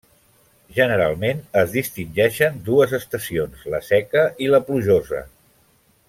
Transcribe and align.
Generalment 0.77 1.41
es 1.61 1.75
distingeixen 1.75 2.57
dues 2.71 2.95
estacions, 3.01 3.67
la 3.77 3.83
seca 3.91 4.23
i 4.47 4.53
la 4.55 4.61
plujosa. 4.71 5.21